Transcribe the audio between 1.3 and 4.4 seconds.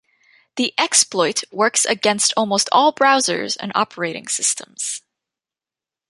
works against almost all browsers and operating